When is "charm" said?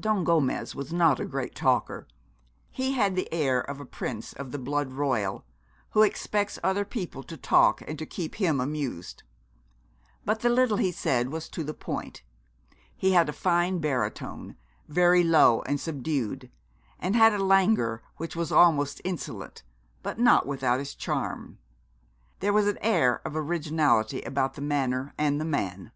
20.94-21.58